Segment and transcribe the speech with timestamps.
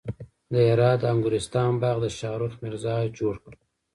[0.51, 3.53] د هرات د انګورستان باغ د شاهرخ میرزا جوړ کړ